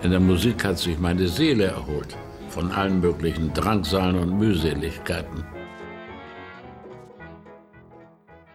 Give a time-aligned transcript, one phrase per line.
[0.00, 2.16] In der Musik hat sich meine Seele erholt
[2.50, 5.44] von allen möglichen Drangsalen und Mühseligkeiten.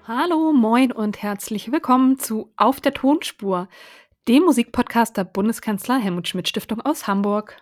[0.08, 3.68] Hallo, moin und herzlich willkommen zu Auf der Tonspur,
[4.30, 7.62] dem Musikpodcast der Bundeskanzler Helmut Schmidt Stiftung aus Hamburg.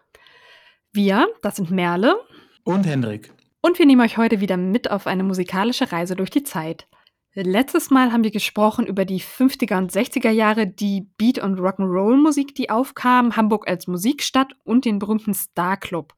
[0.93, 2.19] Wir, das sind Merle
[2.63, 3.33] und Hendrik.
[3.61, 6.85] Und wir nehmen euch heute wieder mit auf eine musikalische Reise durch die Zeit.
[7.33, 12.55] Letztes Mal haben wir gesprochen über die 50er und 60er Jahre, die Beat- und Rock'n'Roll-Musik,
[12.55, 16.13] die aufkam, Hamburg als Musikstadt und den berühmten Star Club.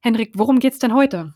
[0.00, 1.34] Henrik, worum geht's denn heute?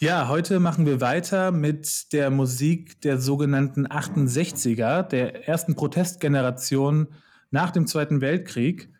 [0.00, 7.08] Ja, heute machen wir weiter mit der Musik der sogenannten 68er, der ersten Protestgeneration
[7.50, 8.90] nach dem Zweiten Weltkrieg.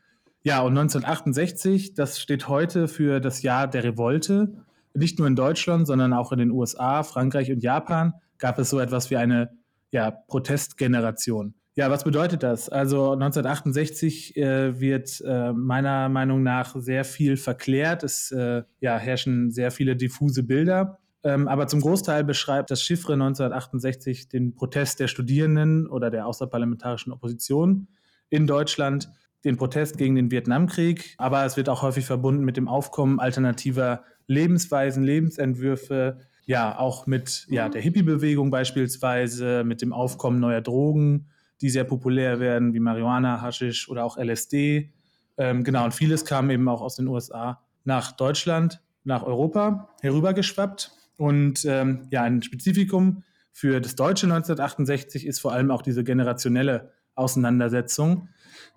[0.44, 4.64] Ja, und 1968, das steht heute für das Jahr der Revolte.
[4.94, 8.80] Nicht nur in Deutschland, sondern auch in den USA, Frankreich und Japan gab es so
[8.80, 9.50] etwas wie eine
[9.92, 11.54] ja, Protestgeneration.
[11.76, 12.68] Ja, was bedeutet das?
[12.68, 18.02] Also 1968 äh, wird äh, meiner Meinung nach sehr viel verklärt.
[18.02, 20.98] Es äh, ja, herrschen sehr viele diffuse Bilder.
[21.22, 27.12] Ähm, aber zum Großteil beschreibt das Chiffre 1968 den Protest der Studierenden oder der außerparlamentarischen
[27.12, 27.88] Opposition
[28.30, 29.10] in Deutschland,
[29.44, 31.14] den Protest gegen den Vietnamkrieg.
[31.18, 37.46] Aber es wird auch häufig verbunden mit dem Aufkommen alternativer Lebensweisen, Lebensentwürfe, ja, auch mit
[37.48, 41.26] ja, der Hippie-Bewegung beispielsweise, mit dem Aufkommen neuer Drogen,
[41.60, 44.92] die sehr populär werden, wie Marihuana, Haschisch oder auch LSD.
[45.36, 50.92] Ähm, genau, und vieles kam eben auch aus den USA nach Deutschland, nach Europa herübergeschwappt.
[51.16, 56.92] Und ähm, ja, ein Spezifikum für das Deutsche 1968 ist vor allem auch diese generationelle
[57.14, 58.28] Auseinandersetzung,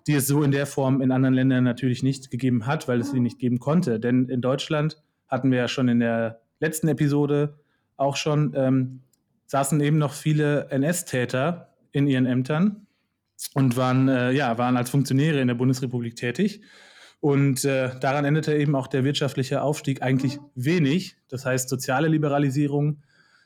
[0.06, 3.10] die es so in der Form in anderen Ländern natürlich nicht gegeben hat, weil es
[3.10, 3.98] sie nicht geben konnte.
[3.98, 7.58] Denn in Deutschland hatten wir ja schon in der letzten Episode
[7.96, 9.00] auch schon, ähm,
[9.46, 12.86] saßen eben noch viele NS-Täter in ihren Ämtern
[13.54, 16.62] und waren, äh, ja, waren als Funktionäre in der Bundesrepublik tätig.
[17.20, 21.16] Und äh, daran endete eben auch der wirtschaftliche Aufstieg eigentlich wenig.
[21.28, 23.02] Das heißt, soziale Liberalisierung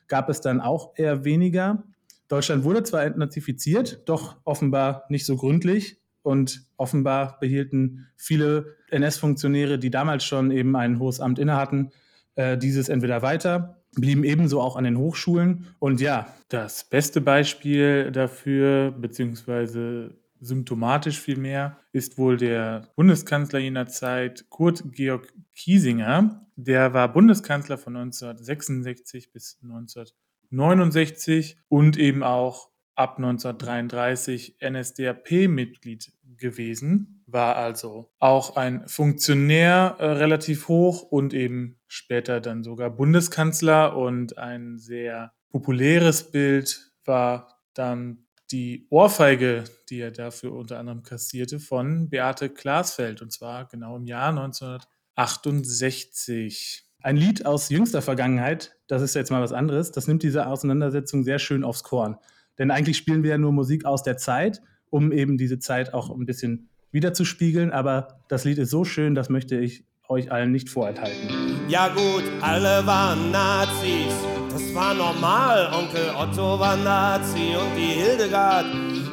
[0.08, 1.84] gab es dann auch eher weniger.
[2.28, 6.00] Deutschland wurde zwar entnazifiziert, doch offenbar nicht so gründlich.
[6.22, 11.92] Und offenbar behielten viele NS-Funktionäre, die damals schon eben ein hohes Amt innehatten,
[12.38, 15.75] äh, dieses entweder weiter blieben ebenso auch an den Hochschulen.
[15.81, 24.48] Und ja, das beste Beispiel dafür, beziehungsweise symptomatisch vielmehr, ist wohl der Bundeskanzler jener Zeit,
[24.50, 26.47] Kurt Georg Kiesinger.
[26.54, 37.56] Der war Bundeskanzler von 1966 bis 1969 und eben auch ab 1933 NSDAP-Mitglied gewesen, war
[37.56, 44.78] also auch ein Funktionär äh, relativ hoch und eben später dann sogar Bundeskanzler und ein
[44.78, 52.50] sehr populäres Bild war dann die Ohrfeige, die er dafür unter anderem kassierte, von Beate
[52.50, 56.84] Glasfeld und zwar genau im Jahr 1968.
[57.00, 61.22] Ein Lied aus jüngster Vergangenheit, das ist jetzt mal was anderes, das nimmt diese Auseinandersetzung
[61.22, 62.16] sehr schön aufs Korn.
[62.58, 64.60] Denn eigentlich spielen wir ja nur Musik aus der Zeit
[64.91, 67.70] um eben diese Zeit auch ein bisschen wiederzuspiegeln.
[67.70, 71.28] Aber das Lied ist so schön, das möchte ich euch allen nicht vorenthalten.
[71.68, 74.14] Ja gut, alle waren Nazis,
[74.50, 75.70] das war normal.
[75.70, 78.64] Onkel Otto war Nazi und die Hildegard,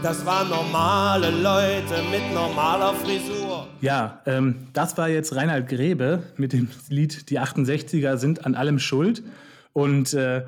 [0.01, 3.67] das waren normale Leute mit normaler Frisur.
[3.81, 8.79] Ja, ähm, das war jetzt Reinhard Grebe mit dem Lied Die 68er sind an allem
[8.79, 9.21] schuld.
[9.73, 10.45] Und äh,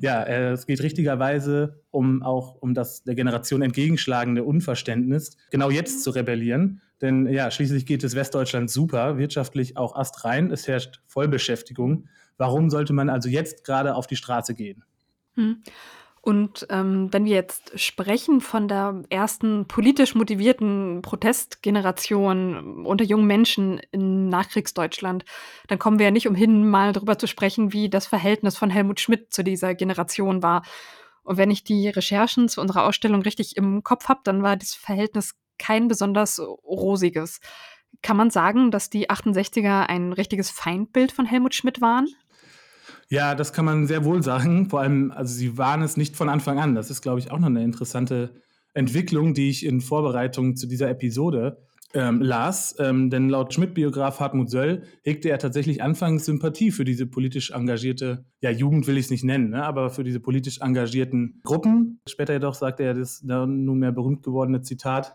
[0.00, 6.02] ja, äh, es geht richtigerweise um auch um das der Generation entgegenschlagende Unverständnis, genau jetzt
[6.02, 6.80] zu rebellieren.
[7.00, 12.08] Denn ja, schließlich geht es Westdeutschland super, wirtschaftlich auch astrein, es herrscht Vollbeschäftigung.
[12.36, 14.84] Warum sollte man also jetzt gerade auf die Straße gehen?
[15.34, 15.62] Hm.
[16.20, 23.80] Und ähm, wenn wir jetzt sprechen von der ersten politisch motivierten Protestgeneration unter jungen Menschen
[23.92, 25.24] in Nachkriegsdeutschland,
[25.68, 29.00] dann kommen wir ja nicht umhin, mal darüber zu sprechen, wie das Verhältnis von Helmut
[29.00, 30.62] Schmidt zu dieser Generation war.
[31.22, 34.74] Und wenn ich die Recherchen zu unserer Ausstellung richtig im Kopf habe, dann war das
[34.74, 37.40] Verhältnis kein besonders rosiges.
[38.02, 42.08] Kann man sagen, dass die 68er ein richtiges Feindbild von Helmut Schmidt waren?
[43.10, 44.68] Ja, das kann man sehr wohl sagen.
[44.68, 46.74] Vor allem, also sie waren es nicht von Anfang an.
[46.74, 48.34] Das ist, glaube ich, auch noch eine interessante
[48.74, 51.58] Entwicklung, die ich in Vorbereitung zu dieser Episode
[51.94, 52.76] ähm, las.
[52.78, 58.26] Ähm, denn laut Schmidt-Biograf Hartmut Söll hegte er tatsächlich anfangs Sympathie für diese politisch engagierte,
[58.40, 62.00] ja, Jugend will ich es nicht nennen, ne, aber für diese politisch engagierten Gruppen.
[62.06, 65.14] Später jedoch sagte er das nunmehr berühmt gewordene Zitat,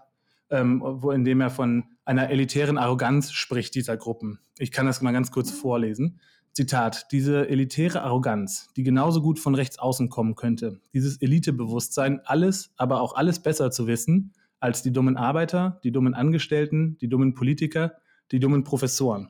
[0.50, 4.40] ähm, wo, in dem er von einer elitären Arroganz spricht dieser Gruppen.
[4.58, 6.20] Ich kann das mal ganz kurz vorlesen.
[6.54, 12.72] Zitat, diese elitäre Arroganz, die genauso gut von rechts außen kommen könnte, dieses Elitebewusstsein, alles,
[12.78, 17.34] aber auch alles besser zu wissen als die dummen Arbeiter, die dummen Angestellten, die dummen
[17.34, 17.94] Politiker,
[18.32, 19.30] die dummen Professoren.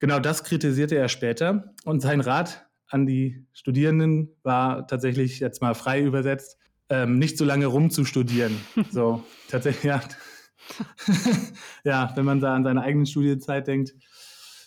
[0.00, 5.74] Genau das kritisierte er später und sein Rat an die Studierenden war tatsächlich jetzt mal
[5.74, 6.58] frei übersetzt,
[6.88, 8.58] ähm, nicht so lange rumzustudieren.
[8.90, 10.00] so, tatsächlich, ja.
[11.84, 13.94] ja, wenn man da an seine eigene Studienzeit denkt,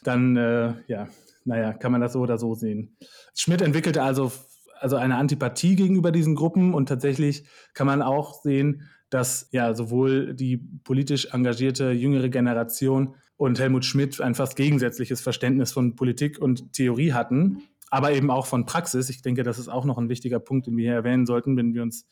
[0.04, 1.08] dann, äh, ja,
[1.46, 2.98] naja, kann man das so oder so sehen.
[3.36, 4.32] Schmidt entwickelte also,
[4.80, 10.34] also eine Antipathie gegenüber diesen Gruppen und tatsächlich kann man auch sehen, dass ja sowohl
[10.34, 16.74] die politisch engagierte jüngere Generation und Helmut Schmidt ein fast gegensätzliches Verständnis von Politik und
[16.74, 19.10] Theorie hatten, aber eben auch von Praxis.
[19.10, 21.74] Ich denke, das ist auch noch ein wichtiger Punkt, den wir hier erwähnen sollten, wenn
[21.74, 22.08] wir uns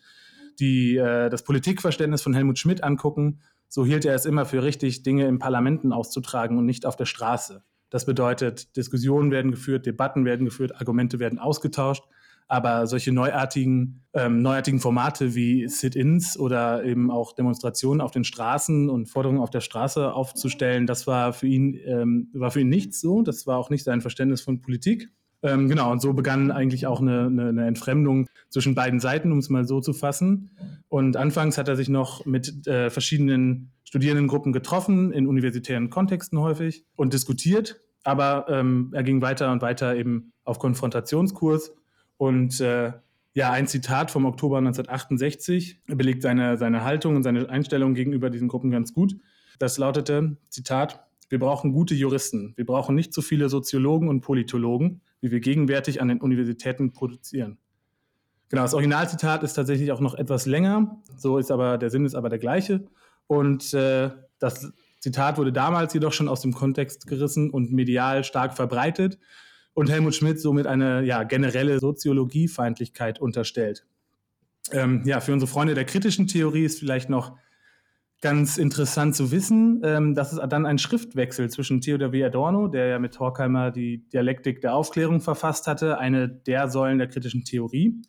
[0.60, 3.40] die, äh, das Politikverständnis von Helmut Schmidt angucken.
[3.70, 7.06] So hielt er es immer für richtig, Dinge im Parlamenten auszutragen und nicht auf der
[7.06, 7.64] Straße.
[7.90, 12.04] Das bedeutet, Diskussionen werden geführt, Debatten werden geführt, Argumente werden ausgetauscht.
[12.52, 18.90] Aber solche neuartigen, ähm, neuartigen Formate wie Sit-ins oder eben auch Demonstrationen auf den Straßen
[18.90, 23.02] und Forderungen auf der Straße aufzustellen, das war für ihn, ähm, war für ihn nichts
[23.02, 23.22] so.
[23.22, 25.12] Das war auch nicht sein Verständnis von Politik.
[25.42, 29.38] Ähm, genau, und so begann eigentlich auch eine, eine, eine, Entfremdung zwischen beiden Seiten, um
[29.38, 30.52] es mal so zu fassen.
[30.90, 36.86] Und anfangs hat er sich noch mit äh, verschiedenen Studierendengruppen getroffen, in universitären Kontexten häufig,
[36.96, 37.82] und diskutiert.
[38.04, 41.74] Aber ähm, er ging weiter und weiter eben auf Konfrontationskurs
[42.18, 42.94] und äh,
[43.34, 48.48] ja, ein Zitat vom Oktober 1968 belegt seine, seine Haltung und seine Einstellung gegenüber diesen
[48.48, 49.16] Gruppen ganz gut.
[49.58, 52.54] Das lautete, Zitat, wir brauchen gute Juristen.
[52.58, 57.58] Wir brauchen nicht so viele Soziologen und Politologen, wie wir gegenwärtig an den Universitäten produzieren.
[58.50, 61.02] Genau, das Originalzitat ist tatsächlich auch noch etwas länger.
[61.18, 62.88] So ist aber, der Sinn ist aber der gleiche.
[63.30, 64.10] Und äh,
[64.40, 69.20] das Zitat wurde damals jedoch schon aus dem Kontext gerissen und medial stark verbreitet
[69.76, 73.86] und Helmut Schmidt somit eine ja, generelle Soziologiefeindlichkeit unterstellt.
[74.72, 77.38] Ähm, ja, für unsere Freunde der kritischen Theorie ist vielleicht noch
[78.20, 82.26] ganz interessant zu wissen, ähm, dass es dann einen Schriftwechsel zwischen Theodor W.
[82.26, 87.08] Adorno, der ja mit Horkheimer die Dialektik der Aufklärung verfasst hatte, eine der Säulen der
[87.08, 88.02] kritischen Theorie.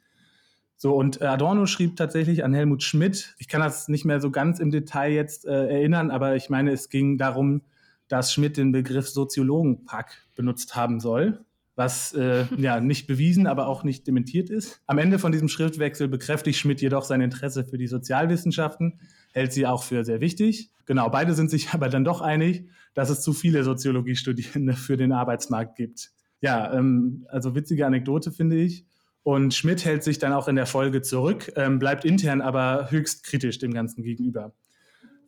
[0.82, 4.60] So, und Adorno schrieb tatsächlich an Helmut Schmidt, ich kann das nicht mehr so ganz
[4.60, 7.60] im Detail jetzt äh, erinnern, aber ich meine, es ging darum,
[8.08, 11.44] dass Schmidt den Begriff Soziologenpack benutzt haben soll
[11.80, 14.80] was äh, ja nicht bewiesen, aber auch nicht dementiert ist.
[14.86, 19.00] Am Ende von diesem Schriftwechsel bekräftigt Schmidt jedoch sein Interesse für die Sozialwissenschaften,
[19.32, 20.70] hält sie auch für sehr wichtig.
[20.84, 25.12] Genau, beide sind sich aber dann doch einig, dass es zu viele Soziologiestudierende für den
[25.12, 26.10] Arbeitsmarkt gibt.
[26.42, 28.86] Ja, ähm, also witzige Anekdote finde ich.
[29.30, 33.22] Und Schmidt hält sich dann auch in der Folge zurück, ähm, bleibt intern aber höchst
[33.22, 34.52] kritisch dem Ganzen gegenüber.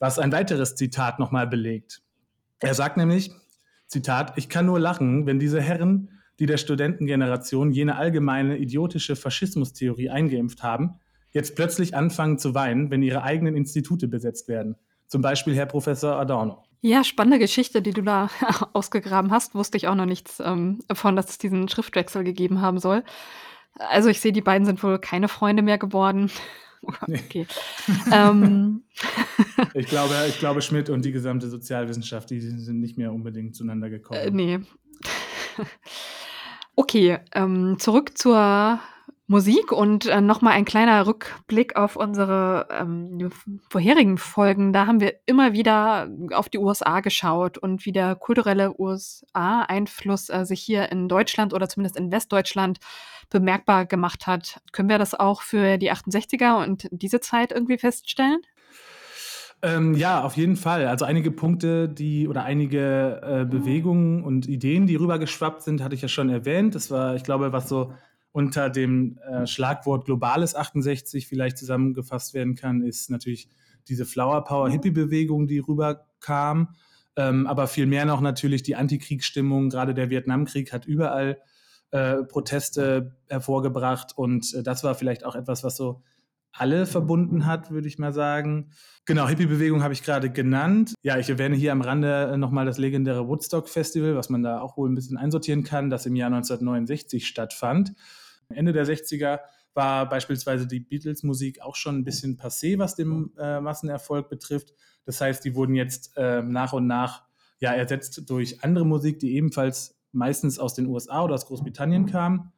[0.00, 2.02] Was ein weiteres Zitat nochmal belegt.
[2.58, 3.31] Er sagt nämlich,
[3.87, 10.10] Zitat, ich kann nur lachen, wenn diese Herren die der Studentengeneration jene allgemeine idiotische Faschismustheorie
[10.10, 10.99] eingeimpft haben,
[11.31, 14.75] jetzt plötzlich anfangen zu weinen, wenn ihre eigenen Institute besetzt werden.
[15.06, 16.64] Zum Beispiel Herr Professor Adorno.
[16.81, 18.31] Ja, spannende Geschichte, die du da
[18.72, 19.54] ausgegraben hast.
[19.54, 23.04] Wusste ich auch noch nichts ähm, davon, dass es diesen Schriftwechsel gegeben haben soll.
[23.79, 26.31] Also ich sehe, die beiden sind wohl keine Freunde mehr geworden.
[27.03, 27.47] Okay.
[28.13, 28.83] ähm.
[29.73, 33.89] ich, glaube, ich glaube, Schmidt und die gesamte Sozialwissenschaft, die sind nicht mehr unbedingt zueinander
[33.89, 34.19] gekommen.
[34.19, 34.59] Äh, nee.
[36.75, 38.81] Okay, ähm, zurück zur
[39.32, 43.31] Musik und äh, nochmal ein kleiner Rückblick auf unsere ähm,
[43.70, 44.75] vorherigen Folgen.
[44.75, 50.45] Da haben wir immer wieder auf die USA geschaut und wie der kulturelle USA-Einfluss äh,
[50.45, 52.78] sich hier in Deutschland oder zumindest in Westdeutschland
[53.30, 54.61] bemerkbar gemacht hat.
[54.71, 58.42] Können wir das auch für die 68er und diese Zeit irgendwie feststellen?
[59.62, 60.87] Ähm, ja, auf jeden Fall.
[60.88, 66.02] Also einige Punkte, die oder einige äh, Bewegungen und Ideen, die rübergeschwappt sind, hatte ich
[66.02, 66.75] ja schon erwähnt.
[66.75, 67.95] Das war, ich glaube, was so
[68.33, 73.49] unter dem äh, Schlagwort Globales 68 vielleicht zusammengefasst werden kann, ist natürlich
[73.89, 76.75] diese Flower Power Hippie-Bewegung, die rüberkam.
[77.15, 79.69] Ähm, aber vielmehr noch natürlich die Antikriegsstimmung.
[79.69, 81.39] Gerade der Vietnamkrieg hat überall
[81.91, 86.03] äh, Proteste hervorgebracht und äh, das war vielleicht auch etwas, was so
[86.53, 88.71] alle verbunden hat, würde ich mal sagen.
[89.05, 90.95] Genau, Hippie-Bewegung habe ich gerade genannt.
[91.03, 94.89] Ja, ich erwähne hier am Rande nochmal das legendäre Woodstock-Festival, was man da auch wohl
[94.89, 97.95] ein bisschen einsortieren kann, das im Jahr 1969 stattfand.
[98.54, 99.40] Ende der 60er
[99.75, 104.75] war beispielsweise die Beatles-Musik auch schon ein bisschen passé, was den äh, Massenerfolg betrifft.
[105.04, 107.25] Das heißt, die wurden jetzt äh, nach und nach
[107.59, 112.52] ja, ersetzt durch andere Musik, die ebenfalls meistens aus den USA oder aus Großbritannien kam.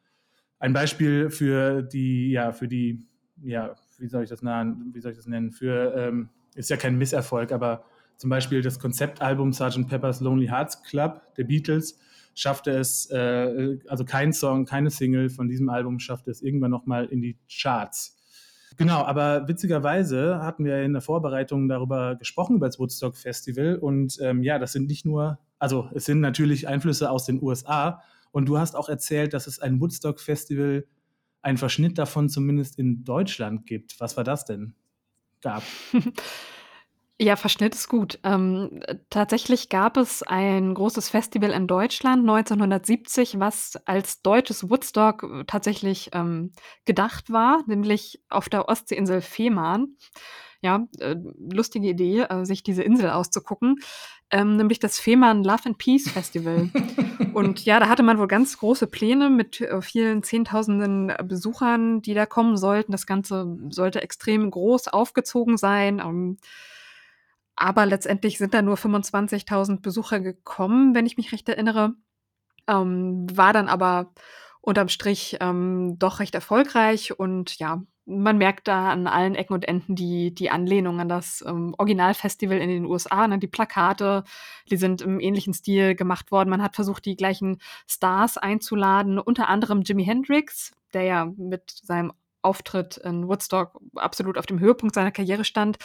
[0.59, 3.07] Ein Beispiel für die, ja, für die
[3.43, 6.77] ja, wie soll ich das nennen, wie soll ich das nennen, für, ähm, ist ja
[6.77, 7.85] kein Misserfolg, aber
[8.17, 9.89] zum Beispiel das Konzeptalbum Sgt.
[9.89, 11.99] Pepper's Lonely Hearts Club der Beatles
[12.35, 17.07] schaffte es, äh, also kein Song, keine Single von diesem Album schaffte es irgendwann nochmal
[17.07, 18.17] in die Charts.
[18.77, 23.77] Genau, aber witzigerweise hatten wir in der Vorbereitung darüber gesprochen, über das Woodstock Festival.
[23.77, 28.03] Und ähm, ja, das sind nicht nur, also es sind natürlich Einflüsse aus den USA.
[28.33, 30.87] Und du hast auch erzählt, dass es ein Woodstock Festival,
[31.41, 34.01] einen Verschnitt davon zumindest in Deutschland gibt.
[34.01, 34.75] Was war das denn?
[35.41, 35.63] Gab.
[37.21, 38.19] Ja, Verschnitt ist gut.
[38.25, 45.45] Ähm, tatsächlich gab es ein großes Festival in Deutschland 1970, was als deutsches Woodstock äh,
[45.47, 46.51] tatsächlich ähm,
[46.85, 49.97] gedacht war, nämlich auf der Ostseeinsel Fehmarn.
[50.61, 53.77] Ja, äh, lustige Idee, äh, sich diese Insel auszugucken,
[54.31, 56.71] ähm, nämlich das Fehmarn Love and Peace Festival.
[57.35, 62.15] Und ja, da hatte man wohl ganz große Pläne mit äh, vielen Zehntausenden Besuchern, die
[62.15, 62.91] da kommen sollten.
[62.91, 66.01] Das Ganze sollte extrem groß aufgezogen sein.
[66.01, 66.39] Ähm,
[67.57, 71.95] aber letztendlich sind da nur 25.000 Besucher gekommen, wenn ich mich recht erinnere.
[72.67, 74.13] Ähm, war dann aber
[74.61, 79.67] unterm Strich ähm, doch recht erfolgreich und ja, man merkt da an allen Ecken und
[79.67, 83.27] Enden die, die Anlehnung an das ähm, Originalfestival in den USA.
[83.27, 83.39] Ne?
[83.39, 84.25] Die Plakate,
[84.71, 86.51] die sind im ähnlichen Stil gemacht worden.
[86.51, 87.59] Man hat versucht, die gleichen
[87.89, 94.47] Stars einzuladen, unter anderem Jimi Hendrix, der ja mit seinem Auftritt in Woodstock absolut auf
[94.47, 95.79] dem Höhepunkt seiner Karriere stand.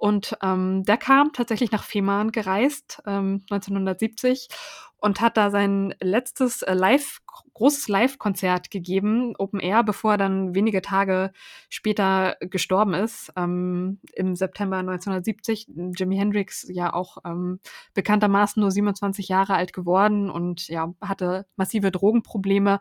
[0.00, 4.48] Und ähm, der kam tatsächlich nach Fehmarn gereist, ähm, 1970,
[4.96, 7.18] und hat da sein letztes äh, Live,
[7.52, 11.32] großes Live-Konzert gegeben, Open Air, bevor er dann wenige Tage
[11.68, 15.68] später gestorben ist, ähm, im September 1970.
[15.94, 17.60] Jimi Hendrix ja auch ähm,
[17.92, 22.80] bekanntermaßen nur 27 Jahre alt geworden und ja, hatte massive Drogenprobleme,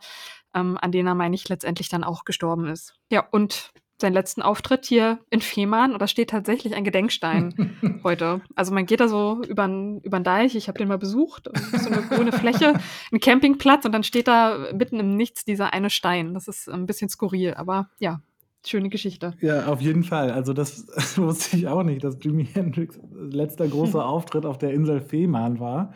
[0.56, 2.96] ähm, an denen er, meine ich, letztendlich dann auch gestorben ist.
[3.12, 8.42] Ja, und seinen letzten Auftritt hier in Fehmarn und da steht tatsächlich ein Gedenkstein heute.
[8.56, 12.02] Also man geht da so über den Deich, ich habe den mal besucht, so eine
[12.02, 12.74] grüne Fläche,
[13.12, 16.34] ein Campingplatz und dann steht da mitten im Nichts dieser eine Stein.
[16.34, 18.22] Das ist ein bisschen skurril, aber ja,
[18.66, 19.34] schöne Geschichte.
[19.42, 20.32] Ja, auf jeden Fall.
[20.32, 20.86] Also das
[21.18, 25.94] wusste ich auch nicht, dass Jimi Hendrix letzter großer Auftritt auf der Insel Fehmarn war.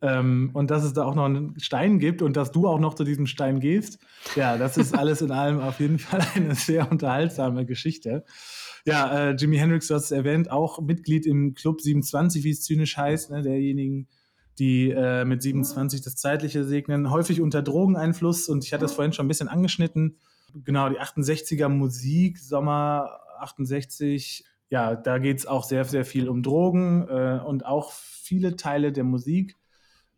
[0.00, 2.94] Ähm, und dass es da auch noch einen Stein gibt und dass du auch noch
[2.94, 3.98] zu diesem Stein gehst.
[4.36, 8.24] Ja, das ist alles in allem auf jeden Fall eine sehr unterhaltsame Geschichte.
[8.84, 12.62] Ja, äh, Jimi Hendrix, du hast es erwähnt, auch Mitglied im Club 27, wie es
[12.62, 14.06] zynisch heißt, ne, derjenigen,
[14.58, 18.48] die äh, mit 27 das Zeitliche segnen, häufig unter Drogeneinfluss.
[18.48, 20.16] Und ich hatte es vorhin schon ein bisschen angeschnitten.
[20.64, 24.44] Genau, die 68er Musik, Sommer 68.
[24.70, 28.92] Ja, da geht es auch sehr, sehr viel um Drogen äh, und auch viele Teile
[28.92, 29.56] der Musik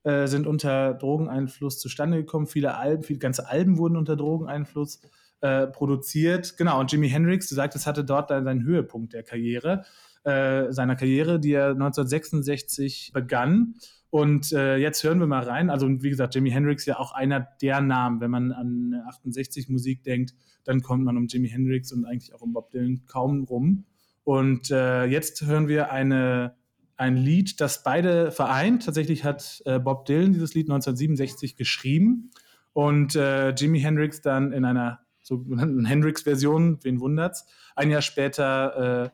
[0.04, 2.47] äh, sind unter Drogeneinfluss zustande gekommen.
[2.47, 5.00] Viele Alben, viele ganze Alben wurden unter Drogeneinfluss
[5.40, 6.57] äh, produziert.
[6.57, 9.85] Genau, und Jimi Hendrix, du sagtest, hatte dort dann seinen Höhepunkt der Karriere,
[10.25, 13.75] äh, seiner Karriere, die er 1966 begann.
[14.11, 15.71] Und äh, jetzt hören wir mal rein.
[15.71, 18.21] Also, wie gesagt, Jimi Hendrix ja auch einer der Namen.
[18.21, 22.42] Wenn man an 68 Musik denkt, dann kommt man um Jimi Hendrix und eigentlich auch
[22.42, 23.85] um Bob Dylan kaum rum.
[24.25, 26.57] Und äh, jetzt hören wir eine
[27.00, 28.85] ein Lied, das beide vereint.
[28.85, 32.30] Tatsächlich hat äh, Bob Dylan dieses Lied 1967 geschrieben
[32.75, 39.11] und äh, Jimi Hendrix dann in einer sogenannten Hendrix-Version, wen wundert's, ein Jahr später äh,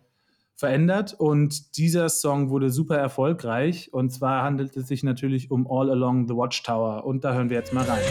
[0.56, 1.14] verändert.
[1.14, 3.92] Und dieser Song wurde super erfolgreich.
[3.92, 7.04] Und zwar handelt es sich natürlich um All Along the Watchtower.
[7.04, 8.02] Und da hören wir jetzt mal rein.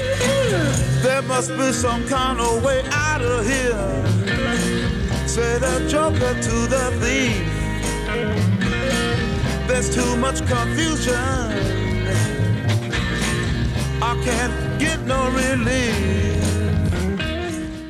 [1.03, 3.75] There must be some kind of way out of here.
[5.27, 7.54] Say the joker to the thief.
[9.85, 11.13] There's too much confusion.
[14.01, 16.35] I can't get no relief.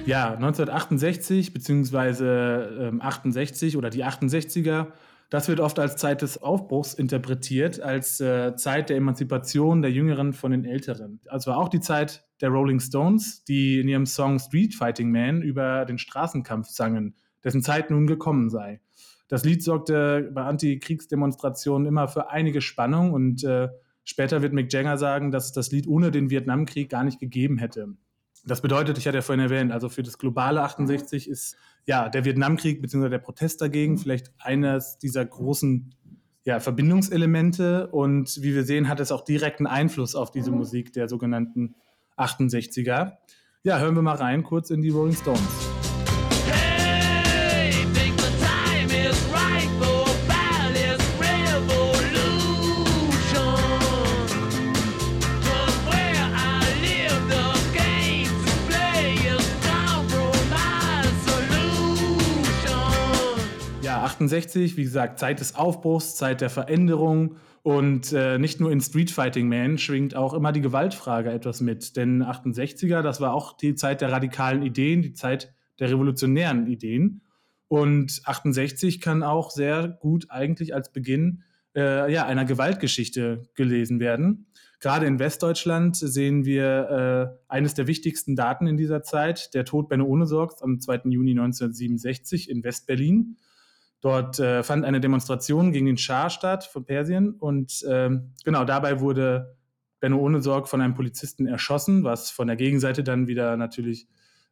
[0.05, 2.87] Ja, 1968 bzw.
[2.87, 4.87] Ähm, 68 oder die 68er,
[5.31, 10.33] das wird oft als Zeit des Aufbruchs interpretiert, als äh, Zeit der Emanzipation der Jüngeren
[10.33, 11.19] von den Älteren.
[11.27, 15.85] Also auch die Zeit der Rolling Stones, die in ihrem Song Street Fighting Man über
[15.85, 18.81] den Straßenkampf sangen, dessen Zeit nun gekommen sei.
[19.27, 23.69] Das Lied sorgte bei Antikriegsdemonstrationen immer für einige Spannung und äh,
[24.03, 27.89] später wird Mick Jagger sagen, dass das Lied ohne den Vietnamkrieg gar nicht gegeben hätte.
[28.45, 32.25] Das bedeutet, ich hatte ja vorhin erwähnt, also für das globale 68 ist ja der
[32.25, 33.09] Vietnamkrieg bzw.
[33.09, 35.95] der Protest dagegen vielleicht eines dieser großen
[36.43, 41.09] ja, Verbindungselemente und wie wir sehen, hat es auch direkten Einfluss auf diese Musik der
[41.09, 41.73] sogenannten
[42.17, 43.13] 68er.
[43.63, 45.94] Ja, hören wir mal rein kurz in die Rolling Stones.
[64.05, 69.09] 68, wie gesagt, Zeit des Aufbruchs, Zeit der Veränderung und äh, nicht nur in Street
[69.09, 71.95] Fighting Man schwingt auch immer die Gewaltfrage etwas mit.
[71.95, 77.21] Denn 68er, das war auch die Zeit der radikalen Ideen, die Zeit der revolutionären Ideen.
[77.67, 81.43] Und 68 kann auch sehr gut eigentlich als Beginn
[81.75, 84.45] äh, ja, einer Gewaltgeschichte gelesen werden.
[84.79, 89.89] Gerade in Westdeutschland sehen wir äh, eines der wichtigsten Daten in dieser Zeit, der Tod
[89.89, 91.01] Benno Ohnesorgs am 2.
[91.05, 93.37] Juni 1967 in Westberlin.
[94.05, 98.11] Dort äh, fand eine Demonstration gegen den Schah statt von Persien und äh,
[98.43, 99.57] genau dabei wurde
[99.99, 104.07] Benno Ohnesorg von einem Polizisten erschossen, was von der Gegenseite dann wieder natürlich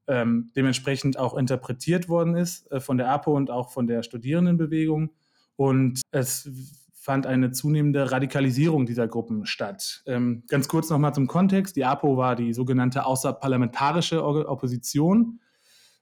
[0.07, 5.11] ähm, dementsprechend auch interpretiert worden ist äh, von der APO und auch von der Studierendenbewegung.
[5.55, 6.49] Und es
[6.95, 10.01] fand eine zunehmende Radikalisierung dieser Gruppen statt.
[10.07, 11.75] Ähm, ganz kurz nochmal zum Kontext.
[11.75, 15.41] Die APO war die sogenannte außerparlamentarische Opposition.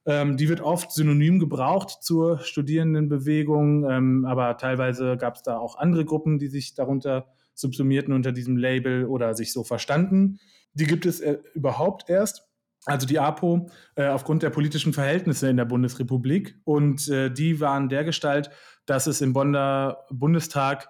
[0.04, 5.78] Ähm, die wird oft synonym gebraucht zur Studierendenbewegung, ähm, aber teilweise gab es da auch
[5.78, 10.40] andere Gruppen, die sich darunter subsumierten unter diesem Label oder sich so verstanden.
[10.74, 12.48] Die gibt es äh, überhaupt erst
[12.84, 16.58] also die APO, äh, aufgrund der politischen Verhältnisse in der Bundesrepublik.
[16.64, 18.50] Und äh, die waren dergestalt,
[18.86, 20.88] dass es im Bonner Bundestag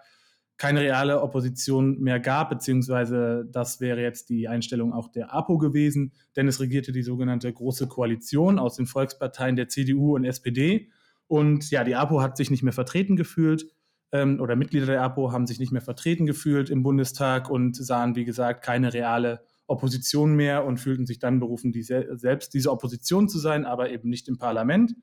[0.63, 6.13] keine reale Opposition mehr gab, beziehungsweise das wäre jetzt die Einstellung auch der APO gewesen,
[6.37, 10.89] denn es regierte die sogenannte Große Koalition aus den Volksparteien der CDU und SPD.
[11.27, 13.67] Und ja, die APO hat sich nicht mehr vertreten gefühlt
[14.13, 18.15] ähm, oder Mitglieder der APO haben sich nicht mehr vertreten gefühlt im Bundestag und sahen,
[18.15, 23.29] wie gesagt, keine reale Opposition mehr und fühlten sich dann berufen, die selbst diese Opposition
[23.29, 24.95] zu sein, aber eben nicht im Parlament.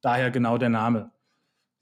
[0.00, 1.12] Daher genau der Name.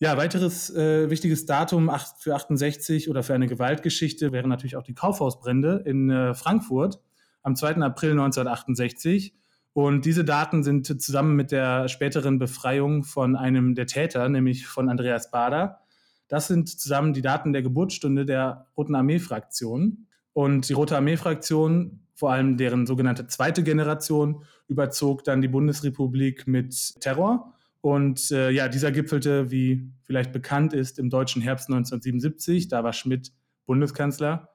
[0.03, 4.95] Ja, weiteres äh, wichtiges Datum für 68 oder für eine Gewaltgeschichte wären natürlich auch die
[4.95, 6.99] Kaufhausbrände in äh, Frankfurt
[7.45, 7.77] am 2.
[7.77, 9.33] April 1968.
[9.75, 14.89] Und diese Daten sind zusammen mit der späteren Befreiung von einem der Täter, nämlich von
[14.89, 15.79] Andreas Bader,
[16.27, 20.09] das sind zusammen die Daten der Geburtsstunde der Roten Armee-Fraktion.
[20.33, 27.01] Und die Rote Armee-Fraktion vor allem deren sogenannte zweite Generation, überzog dann die Bundesrepublik mit
[27.01, 27.55] Terror.
[27.83, 32.69] Und äh, ja, dieser gipfelte, wie vielleicht bekannt ist, im deutschen Herbst 1977.
[32.69, 33.33] Da war Schmidt
[33.67, 34.49] Bundeskanzler.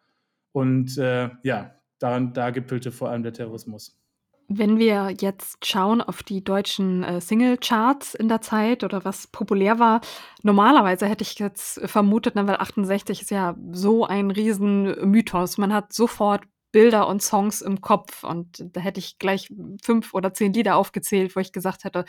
[0.54, 4.00] Und äh, ja, daran, da gipfelte vor allem der Terrorismus.
[4.48, 9.78] Wenn wir jetzt schauen auf die deutschen äh, Single-Charts in der Zeit oder was populär
[9.78, 10.00] war,
[10.42, 15.58] normalerweise hätte ich jetzt vermutet, na, weil 68 ist ja so ein Riesenmythos.
[15.58, 18.24] Man hat sofort Bilder und Songs im Kopf.
[18.24, 22.06] Und da hätte ich gleich fünf oder zehn Lieder aufgezählt, wo ich gesagt hätte,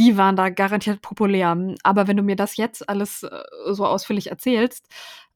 [0.00, 1.56] die waren da garantiert populär.
[1.82, 3.28] Aber wenn du mir das jetzt alles äh,
[3.70, 4.88] so ausführlich erzählst,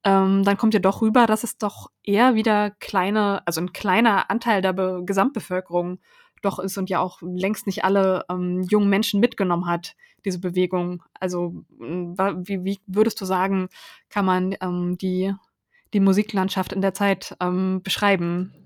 [0.05, 4.31] ähm, dann kommt ja doch rüber, dass es doch eher wieder kleine, also ein kleiner
[4.31, 5.99] Anteil der Be Gesamtbevölkerung
[6.41, 11.03] doch ist und ja auch längst nicht alle ähm, jungen Menschen mitgenommen hat, diese Bewegung.
[11.21, 13.69] Also wie, wie würdest du sagen,
[14.09, 15.35] kann man ähm, die
[15.95, 18.64] die Musiklandschaft in der Zeit ähm, beschreiben?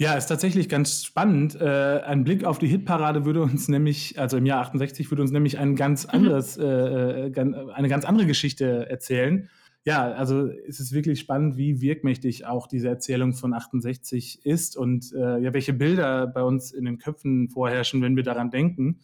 [0.00, 1.60] Ja, ist tatsächlich ganz spannend.
[1.60, 5.32] Äh, ein Blick auf die Hitparade würde uns nämlich, also im Jahr 68, würde uns
[5.32, 6.10] nämlich ein ganz mhm.
[6.10, 6.64] anderes, mhm.
[6.64, 7.32] äh,
[7.74, 9.50] eine ganz andere Geschichte erzählen.
[9.84, 15.12] Ja, also es ist wirklich spannend, wie wirkmächtig auch diese Erzählung von 68 ist und
[15.14, 19.00] äh, ja, welche Bilder bei uns in den Köpfen vorherrschen, wenn wir daran denken.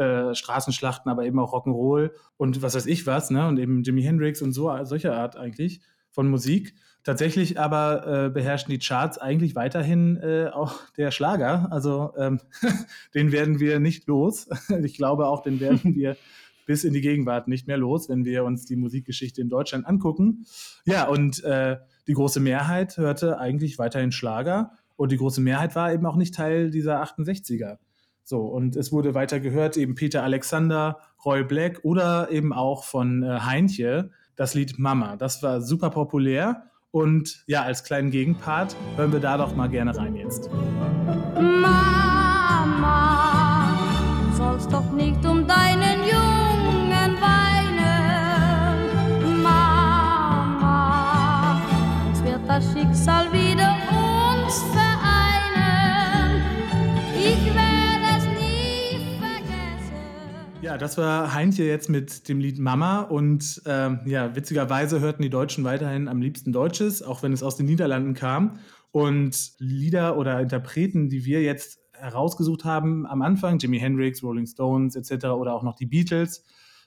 [0.00, 3.48] Straßenschlachten, aber eben auch Rock'n'Roll und was weiß ich was, ne?
[3.48, 5.80] Und eben Jimi Hendrix und so solcher Art eigentlich
[6.12, 6.76] von Musik.
[7.04, 11.68] Tatsächlich aber äh, beherrschen die Charts eigentlich weiterhin äh, auch der Schlager.
[11.70, 12.40] Also ähm,
[13.14, 14.48] den werden wir nicht los.
[14.82, 16.16] Ich glaube auch, den werden wir
[16.66, 20.44] bis in die Gegenwart nicht mehr los, wenn wir uns die Musikgeschichte in Deutschland angucken.
[20.84, 24.72] Ja, und äh, die große Mehrheit hörte eigentlich weiterhin Schlager.
[24.96, 27.78] Und die große Mehrheit war eben auch nicht Teil dieser 68er.
[28.22, 33.22] So, und es wurde weiter gehört, eben Peter Alexander, Roy Black oder eben auch von
[33.22, 35.16] äh, Heintje, das Lied Mama.
[35.16, 39.96] Das war super populär und ja, als kleinen Gegenpart hören wir da doch mal gerne
[39.96, 40.48] rein jetzt.
[60.78, 65.64] Das war Heintje jetzt mit dem Lied Mama und ähm, ja, witzigerweise hörten die Deutschen
[65.64, 68.60] weiterhin am liebsten Deutsches, auch wenn es aus den Niederlanden kam.
[68.92, 74.94] Und Lieder oder Interpreten, die wir jetzt herausgesucht haben am Anfang, Jimi Hendrix, Rolling Stones
[74.94, 75.26] etc.
[75.26, 76.44] oder auch noch die Beatles,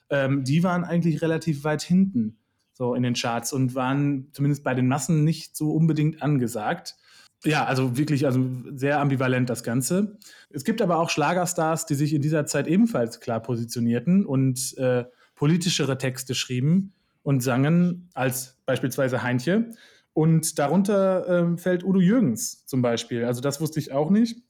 [0.08, 2.38] ähm, die waren eigentlich relativ weit hinten
[2.72, 6.96] so in den Charts und waren zumindest bei den Massen nicht so unbedingt angesagt.
[7.44, 10.16] Ja, also wirklich, also sehr ambivalent das Ganze.
[10.50, 15.04] Es gibt aber auch Schlagerstars, die sich in dieser Zeit ebenfalls klar positionierten und äh,
[15.34, 19.70] politischere Texte schrieben und sangen, als beispielsweise Heintje.
[20.12, 23.24] Und darunter äh, fällt Udo Jürgens zum Beispiel.
[23.24, 24.40] Also das wusste ich auch nicht.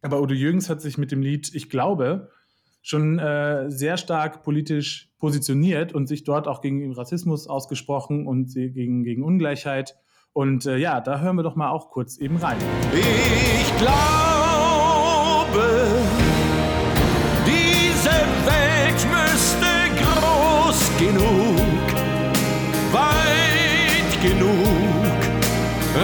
[0.00, 2.30] Aber Udo Jürgens hat sich mit dem Lied Ich glaube
[2.80, 9.02] schon äh, sehr stark politisch positioniert und sich dort auch gegen Rassismus ausgesprochen und gegen,
[9.02, 9.96] gegen Ungleichheit.
[10.38, 12.58] Und äh, ja, da hören wir doch mal auch kurz eben rein.
[12.92, 13.98] Ich glaube,
[17.44, 19.66] diese Welt müsste
[19.98, 21.58] groß genug,
[22.92, 25.10] weit genug,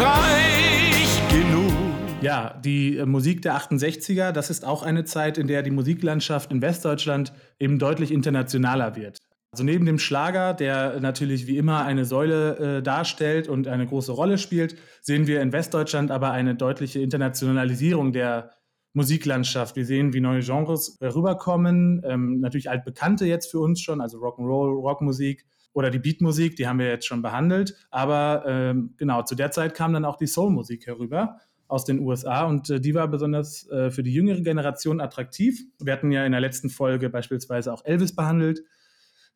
[0.03, 1.73] reich genug.
[2.21, 6.51] Ja, die äh, Musik der 68er, das ist auch eine Zeit, in der die Musiklandschaft
[6.51, 9.21] in Westdeutschland eben deutlich internationaler wird.
[9.55, 14.11] Also neben dem Schlager, der natürlich wie immer eine Säule äh, darstellt und eine große
[14.11, 18.51] Rolle spielt, sehen wir in Westdeutschland aber eine deutliche Internationalisierung der
[18.95, 19.77] Musiklandschaft.
[19.77, 24.19] Wir sehen, wie neue Genres äh, rüberkommen, ähm, natürlich altbekannte jetzt für uns schon, also
[24.19, 27.77] Rock'n'Roll, Rockmusik oder die Beatmusik, die haben wir jetzt schon behandelt.
[27.93, 31.39] Aber ähm, genau, zu der Zeit kam dann auch die Soulmusik herüber
[31.69, 35.63] aus den USA und äh, die war besonders äh, für die jüngere Generation attraktiv.
[35.79, 38.61] Wir hatten ja in der letzten Folge beispielsweise auch Elvis behandelt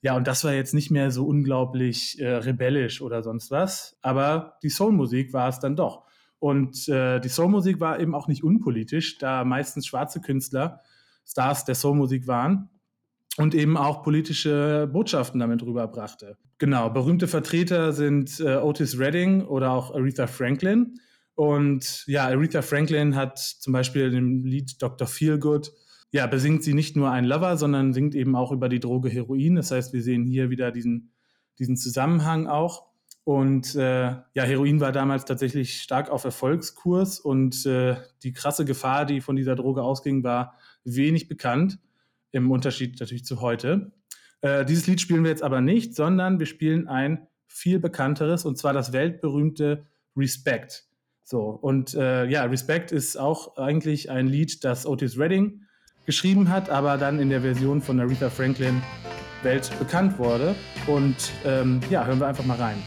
[0.01, 4.59] ja, und das war jetzt nicht mehr so unglaublich äh, rebellisch oder sonst was, aber
[4.63, 6.05] die Soulmusik war es dann doch.
[6.39, 10.81] Und äh, die Soulmusik war eben auch nicht unpolitisch, da meistens schwarze Künstler
[11.27, 12.71] Stars der Soulmusik waren
[13.37, 16.39] und eben auch politische Botschaften damit rüberbrachte.
[16.59, 20.95] Genau, berühmte Vertreter sind äh, Otis Redding oder auch Aretha Franklin.
[21.35, 25.07] Und ja, Aretha Franklin hat zum Beispiel im Lied Dr.
[25.07, 25.73] Feelgood
[26.11, 29.57] ja, besingt sie nicht nur ein Lover, sondern singt eben auch über die Droge Heroin.
[29.57, 31.13] Das heißt, wir sehen hier wieder diesen,
[31.59, 32.89] diesen Zusammenhang auch.
[33.25, 39.05] Und äh, ja, Heroin war damals tatsächlich stark auf Erfolgskurs und äh, die krasse Gefahr,
[39.05, 41.79] die von dieser Droge ausging, war wenig bekannt,
[42.31, 43.93] im Unterschied natürlich zu heute.
[44.41, 48.57] Äh, dieses Lied spielen wir jetzt aber nicht, sondern wir spielen ein viel bekannteres und
[48.57, 49.85] zwar das weltberühmte
[50.17, 50.87] Respect.
[51.23, 55.65] So, und äh, ja, Respect ist auch eigentlich ein Lied, das Otis Redding
[56.09, 58.83] geschrieben hat, aber dann in der Version von Aretha Franklin
[59.43, 60.55] weltbekannt wurde.
[60.87, 62.83] Und ähm, ja, hören wir einfach mal rein.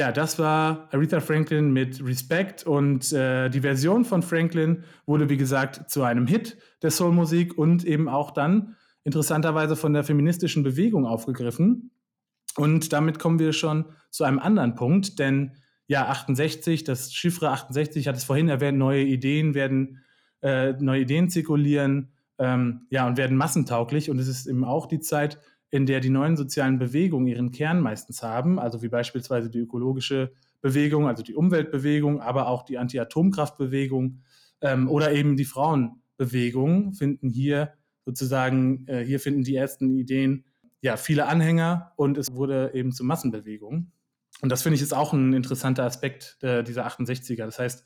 [0.00, 5.36] Ja, das war Aretha Franklin mit Respect und äh, die Version von Franklin wurde, wie
[5.36, 11.04] gesagt, zu einem Hit der Soulmusik und eben auch dann interessanterweise von der feministischen Bewegung
[11.04, 11.90] aufgegriffen.
[12.56, 15.52] Und damit kommen wir schon zu einem anderen Punkt, denn
[15.86, 20.02] ja, 68, das Chiffre 68, ich hatte es vorhin erwähnt, neue Ideen werden,
[20.40, 24.08] äh, neue Ideen zirkulieren, ähm, ja, und werden massentauglich.
[24.08, 25.38] Und es ist eben auch die Zeit,
[25.70, 30.32] in der die neuen sozialen Bewegungen ihren Kern meistens haben, also wie beispielsweise die ökologische
[30.60, 34.20] Bewegung, also die Umweltbewegung, aber auch die Anti-Atomkraftbewegung
[34.60, 37.72] ähm, oder eben die Frauenbewegung finden hier
[38.04, 40.44] sozusagen, äh, hier finden die ersten Ideen
[40.80, 43.92] ja viele Anhänger und es wurde eben zur Massenbewegung.
[44.42, 47.44] Und das finde ich ist auch ein interessanter Aspekt äh, dieser 68er.
[47.44, 47.84] Das heißt,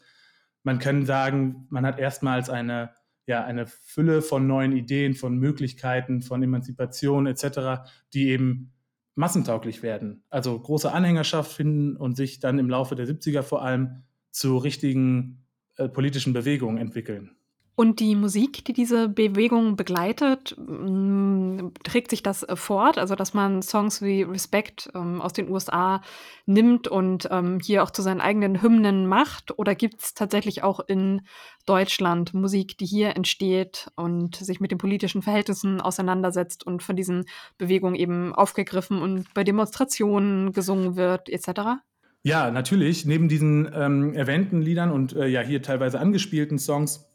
[0.62, 2.90] man kann sagen, man hat erstmals eine
[3.26, 8.72] ja eine Fülle von neuen Ideen, von Möglichkeiten, von Emanzipation etc., die eben
[9.14, 10.24] massentauglich werden.
[10.30, 15.46] Also große Anhängerschaft finden und sich dann im Laufe der 70er vor allem zu richtigen
[15.76, 17.36] äh, politischen Bewegungen entwickeln.
[17.76, 22.98] Und die Musik, die diese Bewegung begleitet, mm, trägt sich das äh, fort?
[22.98, 26.00] Also, dass man Songs wie Respect ähm, aus den USA
[26.46, 29.58] nimmt und ähm, hier auch zu seinen eigenen Hymnen macht?
[29.58, 31.22] Oder gibt es tatsächlich auch in
[31.66, 37.24] Deutschland Musik, die hier entsteht und sich mit den politischen Verhältnissen auseinandersetzt und von diesen
[37.58, 41.82] Bewegungen eben aufgegriffen und bei Demonstrationen gesungen wird, etc.?
[42.22, 43.04] Ja, natürlich.
[43.04, 47.10] Neben diesen ähm, erwähnten Liedern und äh, ja hier teilweise angespielten Songs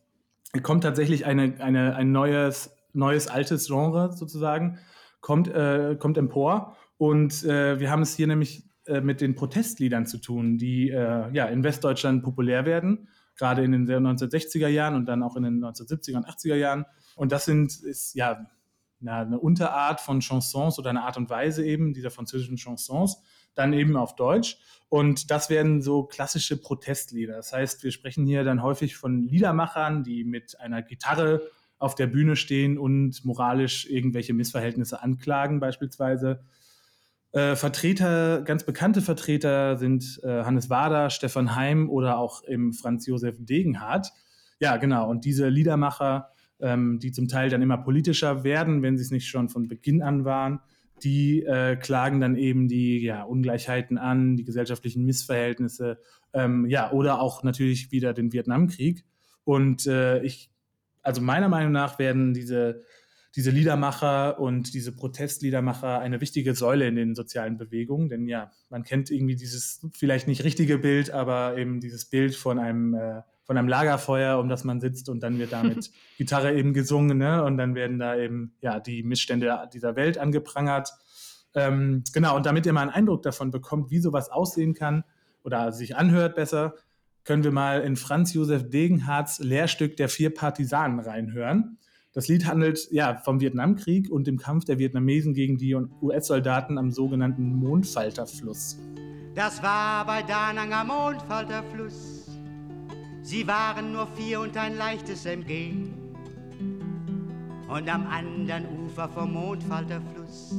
[0.64, 4.80] kommt tatsächlich eine, eine, ein neues, neues, altes Genre sozusagen,
[5.22, 6.76] kommt, äh, kommt empor.
[6.98, 11.32] Und äh, wir haben es hier nämlich äh, mit den Protestliedern zu tun, die äh,
[11.32, 13.08] ja, in Westdeutschland populär werden,
[13.38, 16.86] gerade in den 1960er Jahren und dann auch in den 1970er und 80er Jahren.
[17.16, 18.46] Und das sind, ist ja
[19.06, 23.22] eine Unterart von Chansons oder eine Art und Weise eben dieser französischen Chansons,
[23.56, 24.58] dann eben auf Deutsch.
[24.90, 27.36] Und das werden so klassische Protestlieder.
[27.36, 31.42] Das heißt, wir sprechen hier dann häufig von Liedermachern, die mit einer Gitarre
[31.78, 36.44] auf der Bühne stehen und moralisch irgendwelche Missverhältnisse anklagen, beispielsweise.
[37.32, 43.06] Äh, Vertreter, ganz bekannte Vertreter sind äh, Hannes Wader, Stefan Heim oder auch eben Franz
[43.06, 44.12] Josef Degenhardt.
[44.60, 45.08] Ja, genau.
[45.08, 49.28] Und diese Liedermacher, ähm, die zum Teil dann immer politischer werden, wenn sie es nicht
[49.28, 50.60] schon von Beginn an waren,
[51.04, 56.00] die äh, klagen dann eben die ja, Ungleichheiten an, die gesellschaftlichen Missverhältnisse,
[56.34, 59.06] ähm, ja, oder auch natürlich wieder den Vietnamkrieg.
[59.45, 60.52] Und äh, ich
[61.02, 62.84] also meiner Meinung nach werden diese,
[63.36, 68.10] diese Liedermacher und diese Protestliedermacher eine wichtige Säule in den sozialen Bewegungen.
[68.10, 72.60] Denn ja, man kennt irgendwie dieses vielleicht nicht richtige Bild, aber eben dieses Bild von
[72.60, 76.54] einem, äh, von einem Lagerfeuer, um das man sitzt und dann wird da mit Gitarre
[76.54, 77.44] eben gesungen ne?
[77.44, 80.94] und dann werden da eben ja, die Missstände dieser Welt angeprangert.
[81.56, 85.04] Ähm, genau, und damit ihr mal einen Eindruck davon bekommt, wie sowas aussehen kann
[85.44, 86.76] oder sich anhört besser,
[87.24, 91.80] können wir mal in Franz Josef Degenhardts Lehrstück der vier Partisanen reinhören.
[92.14, 96.92] Das Lied handelt ja vom Vietnamkrieg und dem Kampf der Vietnamesen gegen die US-Soldaten am
[96.92, 98.78] sogenannten Mondfalterfluss.
[99.34, 102.19] Das war bei Danang am Mondfalterfluss.
[103.22, 105.74] Sie waren nur vier und ein leichtes MG.
[107.68, 110.56] Und am anderen Ufer vom Mondfalterfluss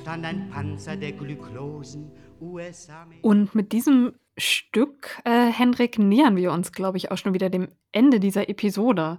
[0.00, 3.18] stand ein Panzer der glücklosen US-Armee.
[3.22, 7.68] Und mit diesem Stück, äh, Henrik, nähern wir uns, glaube ich, auch schon wieder dem
[7.92, 9.18] Ende dieser Episode.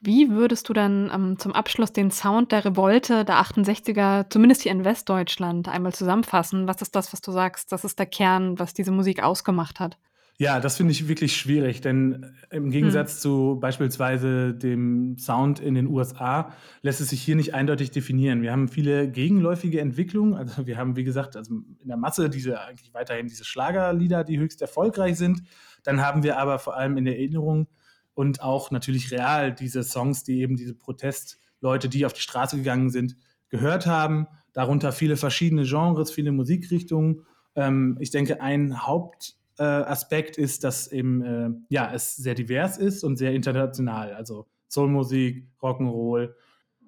[0.00, 4.72] Wie würdest du dann ähm, zum Abschluss den Sound der Revolte der 68er, zumindest hier
[4.72, 6.66] in Westdeutschland, einmal zusammenfassen?
[6.66, 7.70] Was ist das, was du sagst?
[7.72, 9.98] Das ist der Kern, was diese Musik ausgemacht hat.
[10.42, 13.20] Ja, das finde ich wirklich schwierig, denn im Gegensatz hm.
[13.20, 18.42] zu beispielsweise dem Sound in den USA lässt es sich hier nicht eindeutig definieren.
[18.42, 20.34] Wir haben viele gegenläufige Entwicklungen.
[20.34, 24.40] Also wir haben, wie gesagt, also in der Masse diese eigentlich weiterhin diese Schlagerlieder, die
[24.40, 25.42] höchst erfolgreich sind.
[25.84, 27.68] Dann haben wir aber vor allem in der Erinnerung
[28.12, 32.90] und auch natürlich real diese Songs, die eben diese Protestleute, die auf die Straße gegangen
[32.90, 33.14] sind,
[33.48, 34.26] gehört haben.
[34.54, 37.26] Darunter viele verschiedene Genres, viele Musikrichtungen.
[37.54, 42.78] Ähm, ich denke, ein Haupt äh, Aspekt ist, dass eben äh, ja, es sehr divers
[42.78, 44.14] ist und sehr international.
[44.14, 46.34] Also Soulmusik, Rock'n'Roll,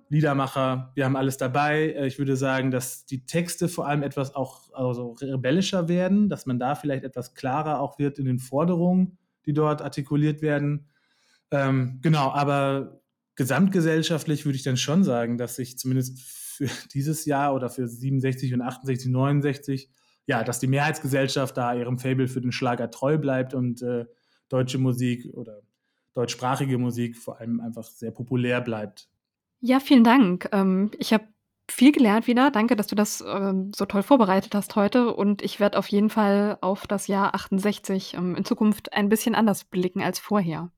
[0.09, 1.93] Liedermacher, wir haben alles dabei.
[1.93, 6.47] Äh, ich würde sagen, dass die Texte vor allem etwas auch also rebellischer werden, dass
[6.47, 10.89] man da vielleicht etwas klarer auch wird in den Forderungen, die dort artikuliert werden.
[11.51, 13.01] Ähm, genau, aber
[13.37, 18.55] gesamtgesellschaftlich würde ich dann schon sagen, dass sich zumindest für dieses Jahr oder für 67
[18.55, 19.91] und 68, 69
[20.27, 24.07] ja, dass die Mehrheitsgesellschaft da ihrem Fable für den Schlager treu bleibt und äh,
[24.49, 25.61] deutsche Musik oder
[26.15, 29.09] deutschsprachige Musik vor allem einfach sehr populär bleibt.
[29.61, 30.49] Ja, vielen Dank.
[30.53, 31.25] Ähm, ich habe
[31.71, 32.51] viel gelernt wieder.
[32.51, 35.15] Danke, dass du das ähm, so toll vorbereitet hast heute.
[35.15, 39.35] Und ich werde auf jeden Fall auf das Jahr 68 ähm, in Zukunft ein bisschen
[39.35, 40.71] anders blicken als vorher.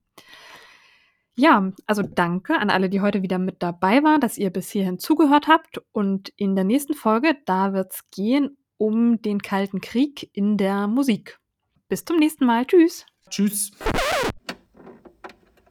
[1.34, 4.98] Ja, also danke an alle, die heute wieder mit dabei waren, dass ihr bis hierhin
[4.98, 5.82] zugehört habt.
[5.92, 10.86] Und in der nächsten Folge, da wird es gehen um den Kalten Krieg in der
[10.86, 11.38] Musik.
[11.88, 12.66] Bis zum nächsten Mal.
[12.66, 13.06] Tschüss.
[13.30, 13.72] Tschüss.